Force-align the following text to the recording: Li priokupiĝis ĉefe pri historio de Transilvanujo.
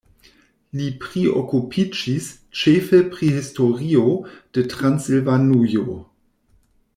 Li 0.77 0.85
priokupiĝis 1.01 2.29
ĉefe 2.61 3.01
pri 3.11 3.29
historio 3.35 4.07
de 4.57 4.65
Transilvanujo. 4.73 6.01